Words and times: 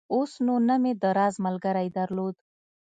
اوس 0.13 0.31
نو 0.45 0.55
نه 0.67 0.75
مې 0.81 0.91
د 1.01 1.03
راز 1.17 1.35
ملګرى 1.45 1.87
درلود. 1.97 2.35